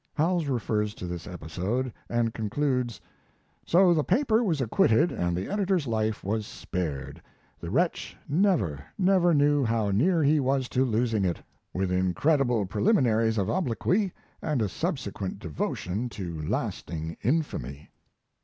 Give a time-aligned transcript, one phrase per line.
[0.15, 2.99] Howells refers to this episode, and concludes:
[3.67, 7.21] So the paper was acquitted and the editor's life was spared.
[7.59, 11.39] The wretch never, never knew how near he was to losing it,
[11.71, 14.11] with incredible preliminaries of obloquy,
[14.41, 17.91] and a subsequent devotion to lasting infamy.